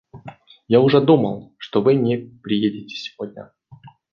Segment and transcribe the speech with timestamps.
[0.67, 3.51] Я уже думал, что вы не приедете сегодня.